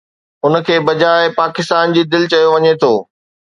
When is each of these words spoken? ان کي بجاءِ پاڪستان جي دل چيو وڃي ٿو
ان 0.45 0.53
کي 0.69 0.75
بجاءِ 0.87 1.23
پاڪستان 1.41 1.85
جي 1.95 2.01
دل 2.11 2.23
چيو 2.31 2.49
وڃي 2.53 2.73
ٿو 2.81 2.93